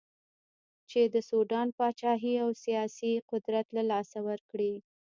چې 0.89 1.01
د 1.13 1.15
سوډان 1.29 1.67
پاچهي 1.77 2.33
او 2.43 2.49
سیاسي 2.63 3.13
قدرت 3.31 3.65
له 3.75 3.83
لاسه 3.91 4.19
ورکړي. 4.29 4.73